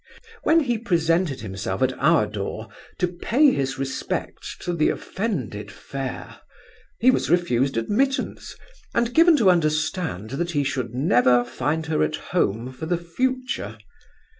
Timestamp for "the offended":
4.73-5.69